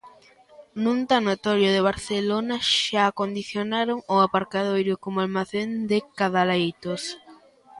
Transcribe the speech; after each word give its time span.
Nun 0.83 0.97
tanatorio 1.09 1.69
de 1.75 1.81
Barcelona 1.89 2.55
xa 2.81 3.03
acondicionaron 3.07 3.97
o 4.13 4.15
aparcadoiro 4.27 4.93
como 5.03 5.17
almacén 5.21 5.67
de 5.89 5.97
cadaleitos. 6.17 7.01